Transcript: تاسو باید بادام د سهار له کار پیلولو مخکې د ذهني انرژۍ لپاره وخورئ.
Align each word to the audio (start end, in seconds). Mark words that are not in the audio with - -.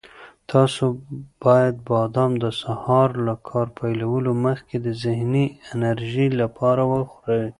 تاسو 0.51 0.83
باید 1.43 1.75
بادام 1.87 2.31
د 2.43 2.45
سهار 2.61 3.09
له 3.27 3.33
کار 3.49 3.67
پیلولو 3.77 4.31
مخکې 4.45 4.75
د 4.85 4.87
ذهني 5.03 5.45
انرژۍ 5.71 6.27
لپاره 6.41 6.81
وخورئ. 6.91 7.47